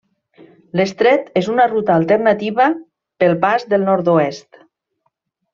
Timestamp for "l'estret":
0.79-1.27